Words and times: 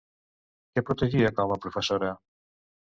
Què 0.73 0.83
protegia 0.89 1.33
com 1.37 1.55
a 1.57 1.61
professora? 1.69 2.13